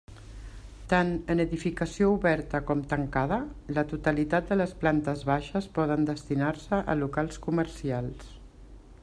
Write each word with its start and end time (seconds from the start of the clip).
Tant 0.93 1.09
en 1.33 1.43
edificació 1.43 2.07
oberta 2.13 2.61
com 2.69 2.81
tancada, 2.93 3.39
la 3.79 3.85
totalitat 3.93 4.49
de 4.55 4.59
les 4.63 4.75
plantes 4.85 5.23
baixes 5.33 5.69
poden 5.77 6.09
destinar-se 6.13 6.83
a 6.95 6.99
locals 7.05 7.41
comercials. 7.47 8.35